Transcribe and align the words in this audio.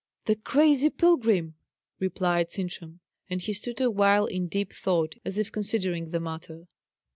"The 0.25 0.35
crazy 0.35 0.89
pilgrim!" 0.89 1.53
replied 1.99 2.49
Sintram; 2.49 3.01
and 3.29 3.39
he 3.39 3.53
stood 3.53 3.79
awhile 3.79 4.25
in 4.25 4.47
deep 4.47 4.73
thought, 4.73 5.13
as 5.23 5.37
if 5.37 5.51
considering 5.51 6.09
the 6.09 6.19
matter. 6.19 6.65